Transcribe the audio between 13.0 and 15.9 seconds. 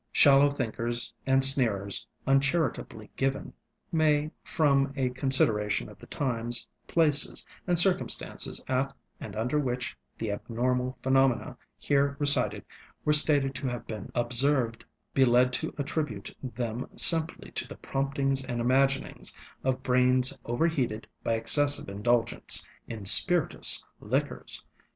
were stated to have been observed, be led to